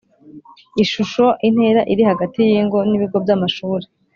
Ishusho 0.83 1.25
Intera 1.47 1.81
iri 1.91 2.03
hagati 2.09 2.39
y 2.51 2.53
ingo 2.59 2.77
n 2.89 2.91
ibigo 2.97 3.17
by 3.23 3.29
amashuri 3.35 3.85